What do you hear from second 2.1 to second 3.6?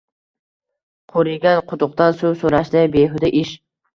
suv soʻrashday behuda ish